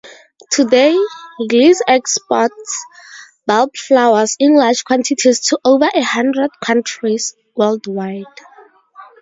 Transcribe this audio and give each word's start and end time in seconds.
Today, 0.49 0.97
Lisse 1.37 1.83
exports 1.87 2.75
bulbflowers 3.47 4.35
in 4.39 4.55
large 4.55 4.83
quantities 4.83 5.39
to 5.49 5.59
over 5.63 5.85
a 5.93 6.01
hundred 6.01 6.49
countries 6.59 7.35
worldwide. 7.55 8.25